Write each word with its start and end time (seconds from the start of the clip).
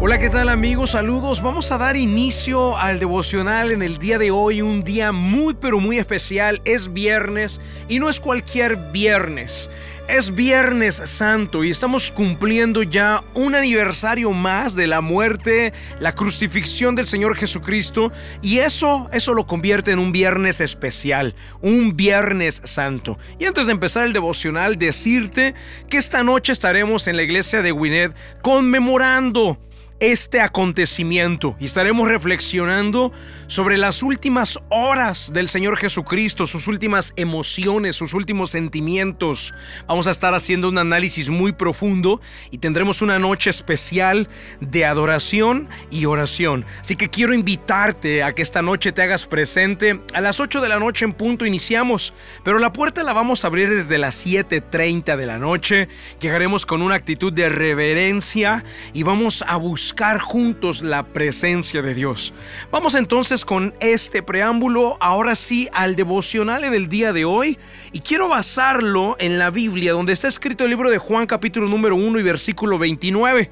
Hola, 0.00 0.20
¿qué 0.20 0.30
tal 0.30 0.48
amigos? 0.48 0.92
Saludos. 0.92 1.42
Vamos 1.42 1.72
a 1.72 1.78
dar 1.78 1.96
inicio 1.96 2.78
al 2.78 3.00
devocional 3.00 3.72
en 3.72 3.82
el 3.82 3.98
día 3.98 4.16
de 4.16 4.30
hoy, 4.30 4.62
un 4.62 4.84
día 4.84 5.10
muy 5.10 5.54
pero 5.54 5.80
muy 5.80 5.98
especial. 5.98 6.62
Es 6.64 6.92
viernes 6.92 7.60
y 7.88 7.98
no 7.98 8.08
es 8.08 8.20
cualquier 8.20 8.76
viernes. 8.92 9.68
Es 10.08 10.34
Viernes 10.34 11.02
Santo 11.04 11.64
y 11.64 11.70
estamos 11.70 12.10
cumpliendo 12.12 12.82
ya 12.82 13.22
un 13.34 13.54
aniversario 13.54 14.30
más 14.30 14.74
de 14.74 14.86
la 14.86 15.02
muerte, 15.02 15.74
la 16.00 16.14
crucifixión 16.14 16.94
del 16.94 17.06
Señor 17.06 17.36
Jesucristo 17.36 18.10
y 18.40 18.60
eso, 18.60 19.10
eso 19.12 19.34
lo 19.34 19.46
convierte 19.46 19.90
en 19.90 19.98
un 19.98 20.10
viernes 20.10 20.62
especial, 20.62 21.34
un 21.60 21.94
Viernes 21.94 22.62
Santo. 22.64 23.18
Y 23.38 23.44
antes 23.44 23.66
de 23.66 23.72
empezar 23.72 24.06
el 24.06 24.14
devocional, 24.14 24.78
decirte 24.78 25.54
que 25.90 25.98
esta 25.98 26.22
noche 26.22 26.52
estaremos 26.52 27.06
en 27.06 27.16
la 27.16 27.24
iglesia 27.24 27.60
de 27.60 27.72
Winnet 27.72 28.14
conmemorando 28.40 29.58
este 30.00 30.40
acontecimiento 30.40 31.56
y 31.58 31.64
estaremos 31.64 32.08
reflexionando 32.08 33.12
sobre 33.48 33.78
las 33.78 34.02
últimas 34.02 34.58
horas 34.68 35.32
del 35.32 35.48
Señor 35.48 35.76
Jesucristo, 35.76 36.46
sus 36.46 36.68
últimas 36.68 37.12
emociones, 37.16 37.96
sus 37.96 38.14
últimos 38.14 38.50
sentimientos. 38.50 39.54
Vamos 39.86 40.06
a 40.06 40.12
estar 40.12 40.34
haciendo 40.34 40.68
un 40.68 40.78
análisis 40.78 41.30
muy 41.30 41.52
profundo 41.52 42.20
y 42.50 42.58
tendremos 42.58 43.02
una 43.02 43.18
noche 43.18 43.50
especial 43.50 44.28
de 44.60 44.84
adoración 44.84 45.68
y 45.90 46.04
oración. 46.04 46.64
Así 46.80 46.94
que 46.94 47.08
quiero 47.08 47.34
invitarte 47.34 48.22
a 48.22 48.34
que 48.34 48.42
esta 48.42 48.62
noche 48.62 48.92
te 48.92 49.02
hagas 49.02 49.26
presente. 49.26 50.00
A 50.14 50.20
las 50.20 50.38
8 50.38 50.60
de 50.60 50.68
la 50.68 50.78
noche 50.78 51.04
en 51.04 51.12
punto 51.12 51.44
iniciamos, 51.44 52.14
pero 52.44 52.58
la 52.58 52.72
puerta 52.72 53.02
la 53.02 53.12
vamos 53.12 53.44
a 53.44 53.48
abrir 53.48 53.70
desde 53.70 53.98
las 53.98 54.24
7.30 54.24 55.16
de 55.16 55.26
la 55.26 55.38
noche. 55.38 55.88
Llegaremos 56.20 56.66
con 56.66 56.82
una 56.82 56.94
actitud 56.94 57.32
de 57.32 57.48
reverencia 57.48 58.64
y 58.92 59.02
vamos 59.02 59.42
a 59.46 59.56
buscar 59.56 59.87
buscar 59.88 60.18
juntos 60.18 60.82
la 60.82 61.02
presencia 61.02 61.80
de 61.80 61.94
Dios. 61.94 62.34
Vamos 62.70 62.94
entonces 62.94 63.46
con 63.46 63.72
este 63.80 64.22
preámbulo, 64.22 64.98
ahora 65.00 65.34
sí, 65.34 65.66
al 65.72 65.96
devocional 65.96 66.60
del 66.60 66.90
día 66.90 67.14
de 67.14 67.24
hoy. 67.24 67.58
Y 67.92 68.00
quiero 68.00 68.28
basarlo 68.28 69.16
en 69.18 69.38
la 69.38 69.48
Biblia, 69.48 69.94
donde 69.94 70.12
está 70.12 70.28
escrito 70.28 70.64
el 70.64 70.70
libro 70.70 70.90
de 70.90 70.98
Juan 70.98 71.26
capítulo 71.26 71.68
número 71.68 71.96
1 71.96 72.20
y 72.20 72.22
versículo 72.22 72.78
29, 72.78 73.50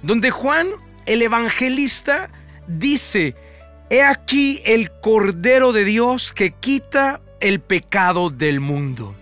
donde 0.00 0.30
Juan, 0.30 0.68
el 1.04 1.20
evangelista, 1.20 2.30
dice, 2.66 3.36
He 3.90 4.02
aquí 4.02 4.62
el 4.64 4.90
Cordero 4.90 5.74
de 5.74 5.84
Dios 5.84 6.32
que 6.32 6.52
quita 6.52 7.20
el 7.40 7.60
pecado 7.60 8.30
del 8.30 8.60
mundo. 8.60 9.14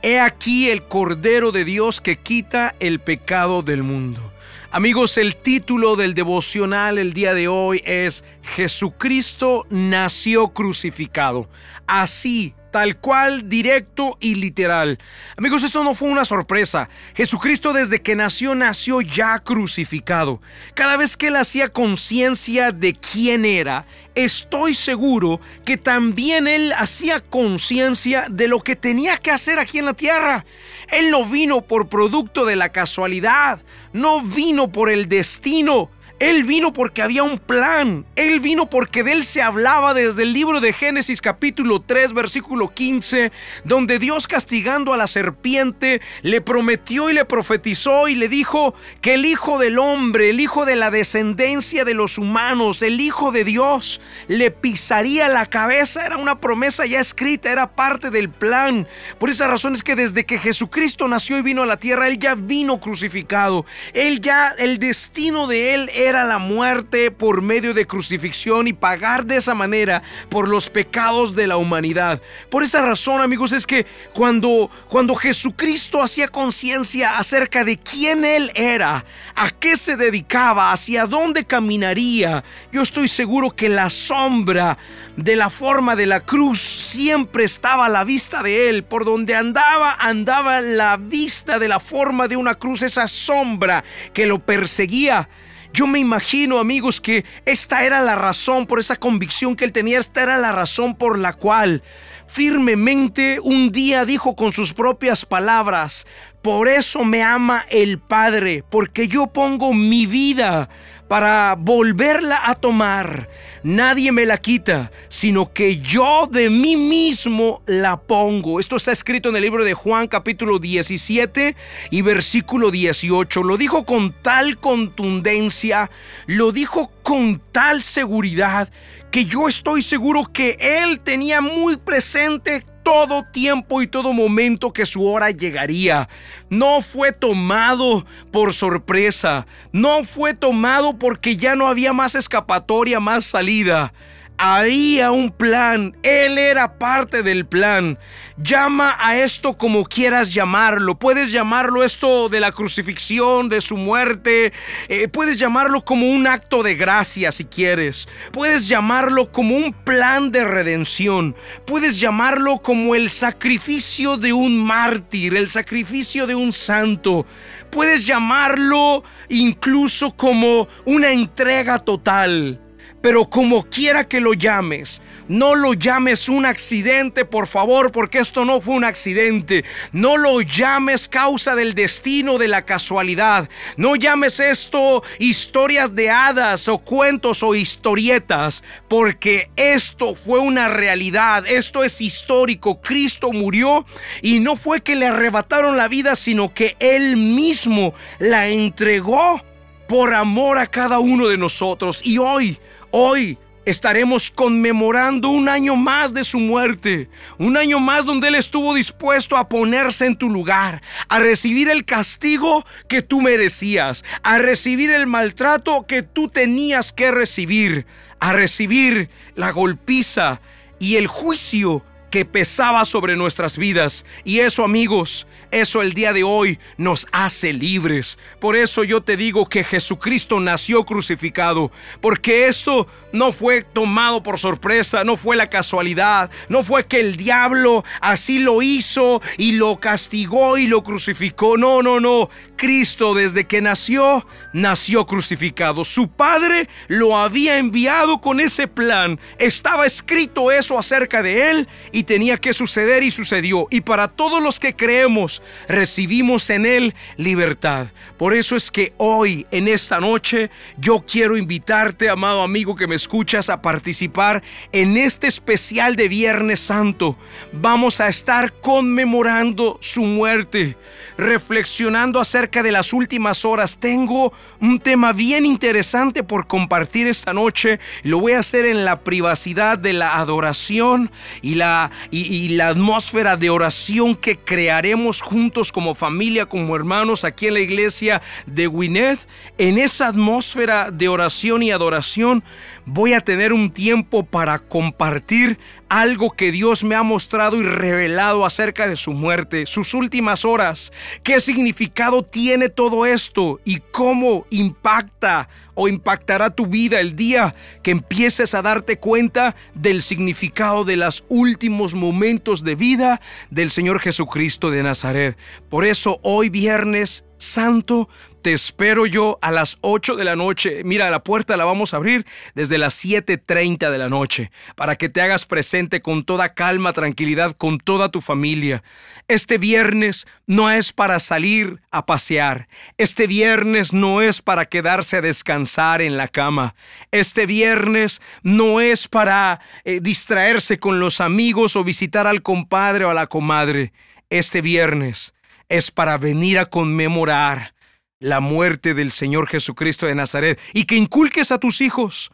He 0.00 0.18
aquí 0.18 0.70
el 0.70 0.82
Cordero 0.84 1.52
de 1.52 1.66
Dios 1.66 2.00
que 2.00 2.16
quita 2.16 2.74
el 2.80 3.00
pecado 3.00 3.62
del 3.62 3.82
mundo. 3.82 4.32
Amigos, 4.76 5.16
el 5.16 5.36
título 5.36 5.96
del 5.96 6.12
devocional 6.12 6.98
el 6.98 7.14
día 7.14 7.32
de 7.32 7.48
hoy 7.48 7.80
es 7.86 8.24
Jesucristo 8.42 9.66
nació 9.70 10.48
crucificado. 10.48 11.48
Así 11.86 12.54
tal 12.76 12.98
cual, 12.98 13.48
directo 13.48 14.18
y 14.20 14.34
literal. 14.34 14.98
Amigos, 15.38 15.62
esto 15.62 15.82
no 15.82 15.94
fue 15.94 16.10
una 16.10 16.26
sorpresa. 16.26 16.90
Jesucristo 17.14 17.72
desde 17.72 18.02
que 18.02 18.14
nació, 18.14 18.54
nació 18.54 19.00
ya 19.00 19.38
crucificado. 19.38 20.42
Cada 20.74 20.98
vez 20.98 21.16
que 21.16 21.28
él 21.28 21.36
hacía 21.36 21.70
conciencia 21.70 22.72
de 22.72 22.92
quién 22.92 23.46
era, 23.46 23.86
estoy 24.14 24.74
seguro 24.74 25.40
que 25.64 25.78
también 25.78 26.46
él 26.46 26.74
hacía 26.76 27.22
conciencia 27.22 28.26
de 28.28 28.46
lo 28.46 28.60
que 28.60 28.76
tenía 28.76 29.16
que 29.16 29.30
hacer 29.30 29.58
aquí 29.58 29.78
en 29.78 29.86
la 29.86 29.94
tierra. 29.94 30.44
Él 30.92 31.10
no 31.10 31.24
vino 31.24 31.62
por 31.62 31.88
producto 31.88 32.44
de 32.44 32.56
la 32.56 32.72
casualidad, 32.72 33.62
no 33.94 34.20
vino 34.20 34.70
por 34.70 34.90
el 34.90 35.08
destino, 35.08 35.90
él 36.18 36.44
vino 36.44 36.72
porque 36.72 37.02
había 37.02 37.22
un 37.22 37.38
plan. 37.38 38.06
Él 38.16 38.40
vino 38.40 38.70
porque 38.70 39.02
de 39.02 39.12
él 39.12 39.24
se 39.24 39.42
hablaba 39.42 39.92
desde 39.92 40.22
el 40.22 40.32
libro 40.32 40.60
de 40.60 40.72
Génesis 40.72 41.20
capítulo 41.20 41.80
3 41.80 42.14
versículo 42.14 42.72
15, 42.72 43.32
donde 43.64 43.98
Dios 43.98 44.26
castigando 44.26 44.94
a 44.94 44.96
la 44.96 45.08
serpiente 45.08 46.00
le 46.22 46.40
prometió 46.40 47.10
y 47.10 47.12
le 47.12 47.26
profetizó 47.26 48.08
y 48.08 48.14
le 48.14 48.28
dijo 48.28 48.74
que 49.02 49.14
el 49.14 49.26
Hijo 49.26 49.58
del 49.58 49.78
Hombre, 49.78 50.30
el 50.30 50.40
Hijo 50.40 50.64
de 50.64 50.76
la 50.76 50.90
descendencia 50.90 51.84
de 51.84 51.92
los 51.92 52.16
humanos, 52.16 52.82
el 52.82 53.00
Hijo 53.00 53.30
de 53.30 53.44
Dios, 53.44 54.00
le 54.26 54.50
pisaría 54.50 55.28
la 55.28 55.44
cabeza. 55.46 56.06
Era 56.06 56.16
una 56.16 56.40
promesa 56.40 56.86
ya 56.86 57.00
escrita, 57.00 57.52
era 57.52 57.74
parte 57.74 58.08
del 58.08 58.30
plan. 58.30 58.88
Por 59.18 59.28
esa 59.28 59.48
razón 59.48 59.74
es 59.74 59.82
que 59.82 59.96
desde 59.96 60.24
que 60.24 60.38
Jesucristo 60.38 61.08
nació 61.08 61.36
y 61.36 61.42
vino 61.42 61.62
a 61.62 61.66
la 61.66 61.76
tierra, 61.76 62.08
Él 62.08 62.18
ya 62.18 62.34
vino 62.34 62.80
crucificado. 62.80 63.66
Él 63.92 64.22
ya, 64.22 64.54
el 64.58 64.78
destino 64.78 65.46
de 65.46 65.74
Él 65.74 65.90
era 66.06 66.24
la 66.24 66.38
muerte 66.38 67.10
por 67.10 67.42
medio 67.42 67.74
de 67.74 67.86
crucifixión 67.86 68.68
y 68.68 68.72
pagar 68.72 69.26
de 69.26 69.36
esa 69.36 69.54
manera 69.54 70.02
por 70.28 70.48
los 70.48 70.68
pecados 70.68 71.34
de 71.34 71.46
la 71.46 71.56
humanidad. 71.56 72.20
Por 72.50 72.62
esa 72.62 72.82
razón, 72.82 73.20
amigos, 73.20 73.52
es 73.52 73.66
que 73.66 73.86
cuando, 74.12 74.70
cuando 74.88 75.14
Jesucristo 75.14 76.02
hacía 76.02 76.28
conciencia 76.28 77.18
acerca 77.18 77.64
de 77.64 77.78
quién 77.78 78.24
Él 78.24 78.50
era, 78.54 79.04
a 79.34 79.50
qué 79.50 79.76
se 79.76 79.96
dedicaba, 79.96 80.72
hacia 80.72 81.06
dónde 81.06 81.44
caminaría, 81.44 82.44
yo 82.72 82.82
estoy 82.82 83.08
seguro 83.08 83.54
que 83.54 83.68
la 83.68 83.90
sombra 83.90 84.78
de 85.16 85.36
la 85.36 85.50
forma 85.50 85.96
de 85.96 86.06
la 86.06 86.20
cruz 86.20 86.60
siempre 86.60 87.44
estaba 87.44 87.86
a 87.86 87.90
la 87.90 88.04
vista 88.04 88.42
de 88.42 88.68
Él. 88.68 88.84
Por 88.84 89.04
donde 89.04 89.34
andaba, 89.34 89.96
andaba 89.98 90.60
la 90.60 90.96
vista 90.96 91.58
de 91.58 91.68
la 91.68 91.80
forma 91.80 92.28
de 92.28 92.36
una 92.36 92.54
cruz, 92.54 92.82
esa 92.82 93.08
sombra 93.08 93.84
que 94.12 94.26
lo 94.26 94.38
perseguía. 94.38 95.28
Yo 95.76 95.86
me 95.86 95.98
imagino, 95.98 96.58
amigos, 96.58 97.02
que 97.02 97.26
esta 97.44 97.84
era 97.84 98.00
la 98.00 98.14
razón, 98.14 98.66
por 98.66 98.80
esa 98.80 98.96
convicción 98.96 99.54
que 99.54 99.66
él 99.66 99.72
tenía, 99.72 99.98
esta 99.98 100.22
era 100.22 100.38
la 100.38 100.50
razón 100.50 100.94
por 100.94 101.18
la 101.18 101.34
cual 101.34 101.82
firmemente 102.26 103.40
un 103.42 103.70
día 103.72 104.06
dijo 104.06 104.34
con 104.34 104.52
sus 104.52 104.72
propias 104.72 105.26
palabras, 105.26 106.06
por 106.40 106.68
eso 106.68 107.04
me 107.04 107.22
ama 107.22 107.66
el 107.68 107.98
Padre, 107.98 108.64
porque 108.70 109.06
yo 109.06 109.26
pongo 109.26 109.74
mi 109.74 110.06
vida 110.06 110.70
para 111.08 111.54
volverla 111.58 112.40
a 112.44 112.54
tomar. 112.54 113.28
Nadie 113.62 114.12
me 114.12 114.26
la 114.26 114.38
quita, 114.38 114.92
sino 115.08 115.52
que 115.52 115.78
yo 115.80 116.28
de 116.30 116.50
mí 116.50 116.76
mismo 116.76 117.62
la 117.66 117.96
pongo. 117.96 118.60
Esto 118.60 118.76
está 118.76 118.92
escrito 118.92 119.28
en 119.28 119.36
el 119.36 119.42
libro 119.42 119.64
de 119.64 119.74
Juan 119.74 120.06
capítulo 120.08 120.58
17 120.58 121.56
y 121.90 122.02
versículo 122.02 122.70
18. 122.70 123.42
Lo 123.42 123.56
dijo 123.56 123.84
con 123.84 124.14
tal 124.22 124.58
contundencia, 124.58 125.90
lo 126.26 126.52
dijo 126.52 126.92
con 127.02 127.40
tal 127.52 127.82
seguridad, 127.82 128.70
que 129.10 129.24
yo 129.24 129.48
estoy 129.48 129.82
seguro 129.82 130.30
que 130.32 130.56
él 130.60 130.98
tenía 130.98 131.40
muy 131.40 131.76
presente 131.76 132.64
todo 132.86 133.24
tiempo 133.24 133.82
y 133.82 133.88
todo 133.88 134.12
momento 134.12 134.72
que 134.72 134.86
su 134.86 135.04
hora 135.08 135.32
llegaría. 135.32 136.08
No 136.50 136.82
fue 136.82 137.10
tomado 137.10 138.06
por 138.30 138.54
sorpresa. 138.54 139.44
No 139.72 140.04
fue 140.04 140.34
tomado 140.34 140.96
porque 140.96 141.36
ya 141.36 141.56
no 141.56 141.66
había 141.66 141.92
más 141.92 142.14
escapatoria, 142.14 143.00
más 143.00 143.24
salida. 143.24 143.92
Había 144.38 145.12
un 145.12 145.30
plan, 145.30 145.96
Él 146.02 146.36
era 146.36 146.78
parte 146.78 147.22
del 147.22 147.46
plan. 147.46 147.98
Llama 148.36 148.94
a 149.00 149.16
esto 149.16 149.56
como 149.56 149.84
quieras 149.84 150.34
llamarlo. 150.34 150.98
Puedes 150.98 151.32
llamarlo 151.32 151.82
esto 151.82 152.28
de 152.28 152.40
la 152.40 152.52
crucifixión, 152.52 153.48
de 153.48 153.62
su 153.62 153.78
muerte. 153.78 154.52
Eh, 154.88 155.08
puedes 155.08 155.36
llamarlo 155.36 155.82
como 155.86 156.10
un 156.10 156.26
acto 156.26 156.62
de 156.62 156.74
gracia 156.74 157.32
si 157.32 157.46
quieres. 157.46 158.08
Puedes 158.30 158.68
llamarlo 158.68 159.32
como 159.32 159.56
un 159.56 159.72
plan 159.72 160.30
de 160.30 160.44
redención. 160.44 161.34
Puedes 161.64 161.98
llamarlo 161.98 162.58
como 162.58 162.94
el 162.94 163.08
sacrificio 163.08 164.18
de 164.18 164.34
un 164.34 164.62
mártir, 164.62 165.34
el 165.34 165.48
sacrificio 165.48 166.26
de 166.26 166.34
un 166.34 166.52
santo. 166.52 167.24
Puedes 167.70 168.04
llamarlo 168.06 169.02
incluso 169.30 170.14
como 170.14 170.68
una 170.84 171.10
entrega 171.10 171.78
total. 171.78 172.60
Pero 173.00 173.28
como 173.28 173.64
quiera 173.64 174.08
que 174.08 174.20
lo 174.20 174.34
llames, 174.34 175.00
no 175.28 175.54
lo 175.54 175.74
llames 175.74 176.28
un 176.28 176.44
accidente, 176.44 177.24
por 177.24 177.46
favor, 177.46 177.92
porque 177.92 178.18
esto 178.18 178.44
no 178.44 178.60
fue 178.60 178.74
un 178.74 178.84
accidente. 178.84 179.64
No 179.92 180.16
lo 180.16 180.40
llames 180.40 181.06
causa 181.06 181.54
del 181.54 181.74
destino, 181.74 182.38
de 182.38 182.48
la 182.48 182.64
casualidad. 182.64 183.48
No 183.76 183.96
llames 183.96 184.40
esto 184.40 185.02
historias 185.18 185.94
de 185.94 186.10
hadas 186.10 186.68
o 186.68 186.78
cuentos 186.78 187.42
o 187.42 187.54
historietas, 187.54 188.64
porque 188.88 189.50
esto 189.56 190.14
fue 190.14 190.38
una 190.40 190.68
realidad. 190.68 191.44
Esto 191.46 191.84
es 191.84 192.00
histórico. 192.00 192.80
Cristo 192.80 193.32
murió 193.32 193.84
y 194.22 194.40
no 194.40 194.56
fue 194.56 194.80
que 194.80 194.96
le 194.96 195.06
arrebataron 195.06 195.76
la 195.76 195.88
vida, 195.88 196.16
sino 196.16 196.54
que 196.54 196.76
Él 196.80 197.16
mismo 197.16 197.94
la 198.18 198.48
entregó 198.48 199.42
por 199.88 200.14
amor 200.14 200.58
a 200.58 200.66
cada 200.66 200.98
uno 200.98 201.28
de 201.28 201.38
nosotros. 201.38 202.00
Y 202.04 202.18
hoy 202.18 202.58
Hoy 202.98 203.38
estaremos 203.66 204.30
conmemorando 204.30 205.28
un 205.28 205.50
año 205.50 205.76
más 205.76 206.14
de 206.14 206.24
su 206.24 206.38
muerte, 206.38 207.10
un 207.36 207.58
año 207.58 207.78
más 207.78 208.06
donde 208.06 208.28
Él 208.28 208.36
estuvo 208.36 208.72
dispuesto 208.72 209.36
a 209.36 209.50
ponerse 209.50 210.06
en 210.06 210.16
tu 210.16 210.30
lugar, 210.30 210.80
a 211.10 211.18
recibir 211.18 211.68
el 211.68 211.84
castigo 211.84 212.64
que 212.88 213.02
tú 213.02 213.20
merecías, 213.20 214.02
a 214.22 214.38
recibir 214.38 214.90
el 214.90 215.06
maltrato 215.06 215.84
que 215.86 216.00
tú 216.00 216.28
tenías 216.28 216.90
que 216.94 217.10
recibir, 217.10 217.84
a 218.18 218.32
recibir 218.32 219.10
la 219.34 219.50
golpiza 219.50 220.40
y 220.78 220.96
el 220.96 221.06
juicio 221.06 221.84
que 222.16 222.24
pesaba 222.24 222.86
sobre 222.86 223.14
nuestras 223.14 223.58
vidas. 223.58 224.06
Y 224.24 224.38
eso, 224.38 224.64
amigos, 224.64 225.26
eso 225.50 225.82
el 225.82 225.92
día 225.92 226.14
de 226.14 226.22
hoy 226.22 226.58
nos 226.78 227.06
hace 227.12 227.52
libres. 227.52 228.18
Por 228.40 228.56
eso 228.56 228.84
yo 228.84 229.02
te 229.02 229.18
digo 229.18 229.50
que 229.50 229.62
Jesucristo 229.62 230.40
nació 230.40 230.86
crucificado, 230.86 231.70
porque 232.00 232.46
esto 232.46 232.86
no 233.12 233.34
fue 233.34 233.60
tomado 233.60 234.22
por 234.22 234.38
sorpresa, 234.38 235.04
no 235.04 235.18
fue 235.18 235.36
la 235.36 235.50
casualidad, 235.50 236.30
no 236.48 236.62
fue 236.62 236.86
que 236.86 237.00
el 237.00 237.18
diablo 237.18 237.84
así 238.00 238.38
lo 238.38 238.62
hizo 238.62 239.20
y 239.36 239.52
lo 239.52 239.78
castigó 239.78 240.56
y 240.56 240.68
lo 240.68 240.82
crucificó. 240.82 241.58
No, 241.58 241.82
no, 241.82 242.00
no. 242.00 242.30
Cristo 242.56 243.14
desde 243.14 243.46
que 243.46 243.60
nació, 243.60 244.26
nació 244.52 245.06
crucificado. 245.06 245.84
Su 245.84 246.08
Padre 246.08 246.68
lo 246.88 247.16
había 247.16 247.58
enviado 247.58 248.20
con 248.20 248.40
ese 248.40 248.66
plan. 248.66 249.20
Estaba 249.38 249.86
escrito 249.86 250.50
eso 250.50 250.78
acerca 250.78 251.22
de 251.22 251.50
él 251.50 251.68
y 251.92 252.04
tenía 252.04 252.38
que 252.38 252.52
suceder 252.52 253.02
y 253.02 253.10
sucedió. 253.10 253.66
Y 253.70 253.82
para 253.82 254.08
todos 254.08 254.42
los 254.42 254.58
que 254.58 254.74
creemos, 254.74 255.42
recibimos 255.68 256.50
en 256.50 256.66
Él 256.66 256.94
libertad. 257.16 257.88
Por 258.16 258.34
eso 258.34 258.56
es 258.56 258.70
que 258.70 258.94
hoy, 258.96 259.46
en 259.50 259.68
esta 259.68 260.00
noche, 260.00 260.50
yo 260.78 261.04
quiero 261.06 261.36
invitarte, 261.36 262.08
amado 262.08 262.42
amigo 262.42 262.74
que 262.74 262.86
me 262.86 262.94
escuchas, 262.94 263.48
a 263.48 263.62
participar 263.62 264.42
en 264.72 264.96
este 264.96 265.26
especial 265.26 265.96
de 265.96 266.08
Viernes 266.08 266.60
Santo. 266.60 267.18
Vamos 267.52 268.00
a 268.00 268.08
estar 268.08 268.54
conmemorando 268.60 269.78
su 269.80 270.02
muerte, 270.02 270.76
reflexionando 271.18 272.20
acerca 272.20 272.45
de 272.50 272.72
las 272.72 272.92
últimas 272.92 273.44
horas. 273.44 273.78
Tengo 273.78 274.32
un 274.60 274.78
tema 274.78 275.12
bien 275.12 275.44
interesante 275.44 276.22
por 276.22 276.46
compartir 276.46 277.06
esta 277.06 277.32
noche. 277.32 277.78
Lo 278.02 278.20
voy 278.20 278.32
a 278.32 278.40
hacer 278.40 278.64
en 278.64 278.84
la 278.84 279.00
privacidad 279.00 279.78
de 279.78 279.92
la 279.92 280.16
adoración 280.16 281.10
y 281.42 281.56
la 281.56 281.90
y, 282.10 282.48
la 282.50 282.68
atmósfera 282.68 283.36
de 283.36 283.50
oración 283.50 284.14
que 284.14 284.38
crearemos 284.38 285.20
juntos 285.20 285.72
como 285.72 285.94
familia, 285.94 286.46
como 286.46 286.76
hermanos 286.76 287.24
aquí 287.24 287.46
en 287.46 287.54
la 287.54 287.60
iglesia 287.60 288.22
de 288.46 288.66
Winnet, 288.66 289.18
en 289.58 289.78
esa 289.78 290.08
atmósfera 290.08 290.90
de 290.90 291.08
oración 291.08 291.62
y 291.62 291.70
adoración, 291.70 292.42
voy 292.84 293.12
a 293.12 293.20
tener 293.20 293.52
un 293.52 293.70
tiempo 293.70 294.24
para 294.24 294.58
compartir 294.58 295.58
algo 295.88 296.30
que 296.32 296.52
Dios 296.52 296.84
me 296.84 296.94
ha 296.94 297.02
mostrado 297.02 297.56
y 297.56 297.62
revelado 297.62 298.44
acerca 298.44 298.88
de 298.88 298.96
su 298.96 299.12
muerte, 299.12 299.66
sus 299.66 299.94
últimas 299.94 300.44
horas, 300.44 300.92
qué 301.22 301.40
significado 301.40 302.22
tiene 302.36 302.68
todo 302.68 303.06
esto 303.06 303.60
y 303.64 303.78
cómo 303.92 304.44
impacta 304.50 305.48
o 305.72 305.88
impactará 305.88 306.50
tu 306.50 306.66
vida 306.66 307.00
el 307.00 307.16
día 307.16 307.54
que 307.82 307.92
empieces 307.92 308.54
a 308.54 308.60
darte 308.60 308.98
cuenta 308.98 309.56
del 309.74 310.02
significado 310.02 310.84
de 310.84 310.98
los 310.98 311.24
últimos 311.30 311.94
momentos 311.94 312.62
de 312.62 312.74
vida 312.74 313.22
del 313.48 313.70
Señor 313.70 314.00
Jesucristo 314.00 314.70
de 314.70 314.82
Nazaret. 314.82 315.38
Por 315.70 315.86
eso 315.86 316.20
hoy 316.22 316.50
viernes 316.50 317.24
santo 317.38 318.08
te 318.46 318.52
espero 318.52 319.06
yo 319.06 319.40
a 319.42 319.50
las 319.50 319.76
8 319.80 320.14
de 320.14 320.22
la 320.22 320.36
noche. 320.36 320.82
Mira, 320.84 321.10
la 321.10 321.24
puerta 321.24 321.56
la 321.56 321.64
vamos 321.64 321.92
a 321.92 321.96
abrir 321.96 322.24
desde 322.54 322.78
las 322.78 323.04
7.30 323.04 323.90
de 323.90 323.98
la 323.98 324.08
noche 324.08 324.52
para 324.76 324.94
que 324.94 325.08
te 325.08 325.20
hagas 325.20 325.46
presente 325.46 326.00
con 326.00 326.24
toda 326.24 326.54
calma, 326.54 326.92
tranquilidad, 326.92 327.56
con 327.56 327.78
toda 327.78 328.08
tu 328.08 328.20
familia. 328.20 328.84
Este 329.26 329.58
viernes 329.58 330.28
no 330.46 330.70
es 330.70 330.92
para 330.92 331.18
salir 331.18 331.80
a 331.90 332.06
pasear. 332.06 332.68
Este 332.98 333.26
viernes 333.26 333.92
no 333.92 334.22
es 334.22 334.40
para 334.42 334.66
quedarse 334.66 335.16
a 335.16 335.22
descansar 335.22 336.00
en 336.00 336.16
la 336.16 336.28
cama. 336.28 336.76
Este 337.10 337.46
viernes 337.46 338.22
no 338.44 338.80
es 338.80 339.08
para 339.08 339.60
eh, 339.82 339.98
distraerse 340.00 340.78
con 340.78 341.00
los 341.00 341.20
amigos 341.20 341.74
o 341.74 341.82
visitar 341.82 342.28
al 342.28 342.42
compadre 342.42 343.06
o 343.06 343.10
a 343.10 343.14
la 343.14 343.26
comadre. 343.26 343.92
Este 344.30 344.62
viernes 344.62 345.34
es 345.68 345.90
para 345.90 346.18
venir 346.18 346.58
a 346.58 346.66
conmemorar 346.66 347.74
la 348.18 348.40
muerte 348.40 348.94
del 348.94 349.10
Señor 349.10 349.48
Jesucristo 349.48 350.06
de 350.06 350.14
Nazaret 350.14 350.60
y 350.72 350.84
que 350.84 350.96
inculques 350.96 351.52
a 351.52 351.58
tus 351.58 351.80
hijos 351.80 352.30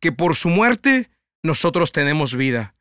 que 0.00 0.12
por 0.12 0.36
su 0.36 0.48
muerte 0.48 1.10
nosotros 1.42 1.92
tenemos 1.92 2.34
vida. 2.34 2.74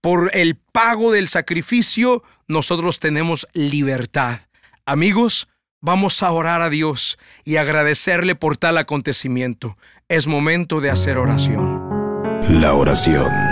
Por 0.00 0.30
el 0.34 0.56
pago 0.56 1.12
del 1.12 1.28
sacrificio 1.28 2.22
nosotros 2.48 2.98
tenemos 2.98 3.46
libertad. 3.52 4.40
Amigos, 4.84 5.48
vamos 5.80 6.22
a 6.22 6.32
orar 6.32 6.62
a 6.62 6.70
Dios 6.70 7.18
y 7.44 7.56
agradecerle 7.56 8.34
por 8.34 8.56
tal 8.56 8.78
acontecimiento. 8.78 9.76
Es 10.08 10.26
momento 10.26 10.80
de 10.80 10.90
hacer 10.90 11.18
oración. 11.18 11.82
La 12.48 12.74
oración 12.74 13.51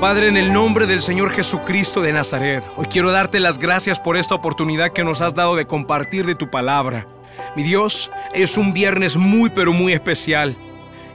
Padre, 0.00 0.28
en 0.28 0.38
el 0.38 0.50
nombre 0.54 0.86
del 0.86 1.02
Señor 1.02 1.30
Jesucristo 1.30 2.00
de 2.00 2.14
Nazaret, 2.14 2.64
hoy 2.78 2.86
quiero 2.86 3.10
darte 3.10 3.38
las 3.38 3.58
gracias 3.58 4.00
por 4.00 4.16
esta 4.16 4.34
oportunidad 4.34 4.94
que 4.94 5.04
nos 5.04 5.20
has 5.20 5.34
dado 5.34 5.56
de 5.56 5.66
compartir 5.66 6.24
de 6.24 6.34
tu 6.34 6.50
palabra. 6.50 7.06
Mi 7.54 7.62
Dios, 7.62 8.10
es 8.32 8.56
un 8.56 8.72
viernes 8.72 9.18
muy 9.18 9.50
pero 9.50 9.74
muy 9.74 9.92
especial. 9.92 10.56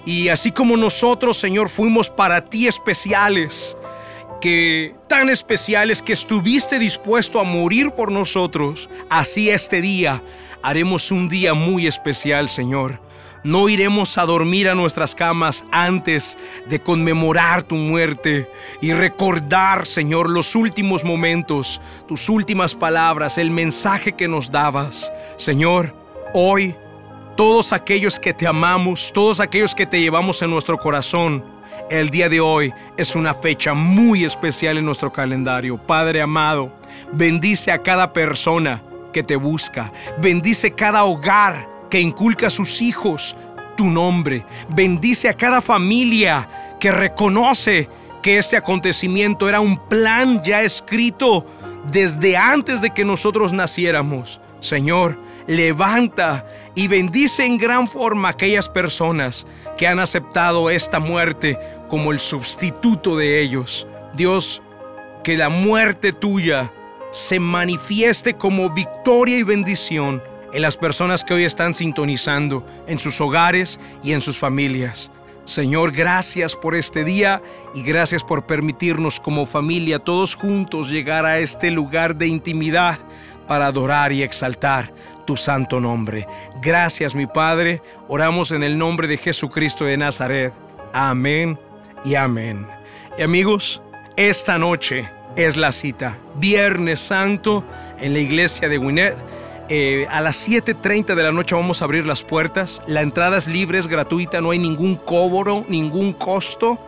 Y 0.05 0.27
así 0.27 0.51
como 0.51 0.77
nosotros, 0.77 1.35
Señor, 1.35 1.69
fuimos 1.69 2.11
para 2.11 2.45
ti 2.45 2.67
especiales, 2.67 3.75
que 4.39 4.93
tan 5.07 5.31
especiales 5.31 6.03
que 6.03 6.13
estuviste 6.13 6.77
dispuesto 6.77 7.39
a 7.39 7.43
morir 7.43 7.89
por 7.89 8.11
nosotros, 8.11 8.87
así 9.09 9.49
este 9.49 9.81
día 9.81 10.21
haremos 10.61 11.09
un 11.09 11.27
día 11.27 11.55
muy 11.55 11.87
especial, 11.87 12.49
Señor. 12.49 13.01
No 13.45 13.69
iremos 13.69 14.17
a 14.17 14.25
dormir 14.25 14.67
a 14.67 14.75
nuestras 14.75 15.15
camas 15.15 15.63
antes 15.71 16.37
de 16.67 16.81
conmemorar 16.81 17.63
tu 17.63 17.75
muerte 17.75 18.49
y 18.81 18.91
recordar, 18.91 19.85
Señor, 19.85 20.29
los 20.29 20.55
últimos 20.55 21.05
momentos, 21.05 21.79
tus 22.07 22.27
últimas 22.27 22.75
palabras, 22.75 23.37
el 23.37 23.51
mensaje 23.51 24.13
que 24.13 24.27
nos 24.27 24.51
dabas. 24.51 25.13
Señor, 25.37 25.95
Hoy, 26.37 26.75
todos 27.37 27.71
aquellos 27.71 28.19
que 28.19 28.33
te 28.33 28.45
amamos, 28.45 29.13
todos 29.13 29.39
aquellos 29.39 29.73
que 29.73 29.85
te 29.85 30.01
llevamos 30.01 30.41
en 30.41 30.49
nuestro 30.49 30.77
corazón, 30.77 31.45
el 31.89 32.09
día 32.09 32.27
de 32.27 32.41
hoy 32.41 32.73
es 32.97 33.15
una 33.15 33.33
fecha 33.33 33.73
muy 33.73 34.25
especial 34.25 34.77
en 34.77 34.83
nuestro 34.83 35.13
calendario. 35.13 35.77
Padre 35.77 36.21
amado, 36.21 36.73
bendice 37.13 37.71
a 37.71 37.81
cada 37.81 38.11
persona 38.11 38.81
que 39.13 39.23
te 39.23 39.37
busca. 39.37 39.93
Bendice 40.17 40.71
cada 40.71 41.05
hogar 41.05 41.74
que 41.95 42.01
inculca 42.01 42.47
a 42.47 42.49
sus 42.49 42.81
hijos 42.81 43.37
tu 43.77 43.85
nombre. 43.85 44.45
Bendice 44.67 45.29
a 45.29 45.33
cada 45.33 45.61
familia 45.61 46.75
que 46.77 46.91
reconoce 46.91 47.87
que 48.21 48.37
este 48.37 48.57
acontecimiento 48.57 49.47
era 49.47 49.61
un 49.61 49.77
plan 49.77 50.43
ya 50.43 50.61
escrito 50.61 51.45
desde 51.89 52.35
antes 52.35 52.81
de 52.81 52.89
que 52.89 53.05
nosotros 53.05 53.53
naciéramos. 53.53 54.41
Señor, 54.59 55.17
levanta 55.47 56.45
y 56.75 56.89
bendice 56.89 57.45
en 57.45 57.57
gran 57.57 57.87
forma 57.87 58.27
a 58.27 58.31
aquellas 58.31 58.67
personas 58.67 59.47
que 59.77 59.87
han 59.87 59.99
aceptado 59.99 60.69
esta 60.69 60.99
muerte 60.99 61.57
como 61.87 62.11
el 62.11 62.19
sustituto 62.19 63.15
de 63.15 63.39
ellos. 63.39 63.87
Dios, 64.15 64.61
que 65.23 65.37
la 65.37 65.47
muerte 65.47 66.11
tuya 66.11 66.73
se 67.11 67.39
manifieste 67.39 68.33
como 68.33 68.69
victoria 68.69 69.37
y 69.37 69.43
bendición 69.43 70.21
en 70.55 70.61
las 70.61 70.77
personas 70.77 71.25
que 71.25 71.33
hoy 71.33 71.43
están 71.43 71.73
sintonizando, 71.73 72.65
en 72.87 72.97
sus 72.97 73.19
hogares 73.19 73.77
y 74.01 74.13
en 74.13 74.21
sus 74.21 74.39
familias. 74.39 75.11
Señor, 75.43 75.91
gracias 75.91 76.55
por 76.55 76.75
este 76.75 77.03
día 77.03 77.41
y 77.73 77.83
gracias 77.83 78.23
por 78.23 78.45
permitirnos 78.45 79.19
como 79.19 79.45
familia 79.45 79.99
todos 79.99 80.33
juntos 80.33 80.89
llegar 80.89 81.25
a 81.25 81.39
este 81.39 81.71
lugar 81.71 82.15
de 82.15 82.27
intimidad 82.27 82.97
para 83.49 83.67
adorar 83.67 84.13
y 84.13 84.23
exaltar 84.23 84.93
tu 85.27 85.35
santo 85.35 85.81
nombre. 85.81 86.25
Gracias 86.61 87.15
mi 87.15 87.27
Padre, 87.27 87.81
oramos 88.07 88.51
en 88.51 88.63
el 88.63 88.77
nombre 88.77 89.09
de 89.09 89.17
Jesucristo 89.17 89.83
de 89.83 89.97
Nazaret. 89.97 90.53
Amén 90.93 91.59
y 92.05 92.15
amén. 92.15 92.65
Y 93.17 93.23
amigos, 93.23 93.81
esta 94.15 94.57
noche 94.57 95.11
es 95.35 95.57
la 95.57 95.73
cita. 95.73 96.17
Viernes 96.37 97.01
Santo 97.01 97.65
en 97.99 98.13
la 98.13 98.19
iglesia 98.19 98.69
de 98.69 98.77
Winnet. 98.77 99.17
Eh, 99.67 100.05
a 100.11 100.21
las 100.21 100.47
7.30 100.47 101.15
de 101.15 101.23
la 101.23 101.31
noche 101.31 101.55
vamos 101.55 101.81
a 101.81 101.85
abrir 101.85 102.05
las 102.05 102.23
puertas. 102.23 102.81
La 102.87 103.01
entrada 103.01 103.37
es 103.37 103.47
libre, 103.47 103.79
es 103.79 103.87
gratuita, 103.87 104.39
no 104.39 104.51
hay 104.51 104.59
ningún 104.59 104.95
cobro, 104.95 105.65
ningún 105.67 106.13
costo. 106.13 106.79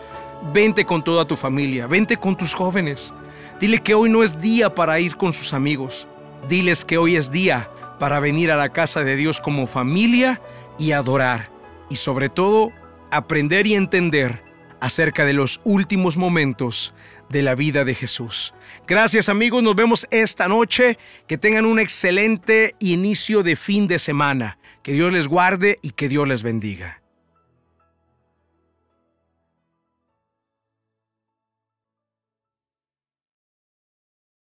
Vente 0.53 0.85
con 0.85 1.03
toda 1.03 1.25
tu 1.25 1.35
familia, 1.35 1.87
vente 1.87 2.17
con 2.17 2.35
tus 2.35 2.53
jóvenes. 2.53 3.13
Dile 3.59 3.79
que 3.79 3.95
hoy 3.95 4.11
no 4.11 4.23
es 4.23 4.39
día 4.39 4.75
para 4.75 4.99
ir 4.99 5.17
con 5.17 5.33
sus 5.33 5.53
amigos. 5.53 6.07
Diles 6.47 6.85
que 6.85 6.99
hoy 6.99 7.15
es 7.15 7.31
día 7.31 7.69
para 7.97 8.19
venir 8.19 8.51
a 8.51 8.57
la 8.57 8.69
casa 8.69 9.03
de 9.03 9.15
Dios 9.15 9.41
como 9.41 9.65
familia 9.65 10.39
y 10.77 10.91
adorar. 10.91 11.49
Y 11.89 11.95
sobre 11.95 12.29
todo, 12.29 12.71
aprender 13.09 13.65
y 13.65 13.73
entender 13.73 14.46
acerca 14.79 15.25
de 15.25 15.33
los 15.33 15.59
últimos 15.63 16.17
momentos 16.17 16.93
de 17.29 17.41
la 17.41 17.55
vida 17.55 17.85
de 17.85 17.95
Jesús. 17.95 18.53
Gracias 18.87 19.29
amigos, 19.29 19.63
nos 19.63 19.75
vemos 19.75 20.07
esta 20.11 20.47
noche. 20.47 20.97
Que 21.27 21.37
tengan 21.37 21.65
un 21.65 21.79
excelente 21.79 22.75
inicio 22.79 23.43
de 23.43 23.55
fin 23.55 23.87
de 23.87 23.99
semana. 23.99 24.57
Que 24.83 24.93
Dios 24.93 25.11
les 25.11 25.27
guarde 25.27 25.79
y 25.81 25.91
que 25.91 26.07
Dios 26.07 26.27
les 26.27 26.43
bendiga. 26.43 27.01